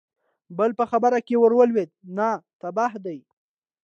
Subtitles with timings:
[0.57, 2.29] بل په خبره کې ور ولوېد: نه،
[2.61, 3.13] تباهي ده!